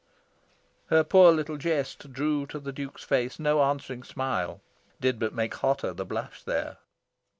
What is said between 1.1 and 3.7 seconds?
little jest drew to the Duke's face no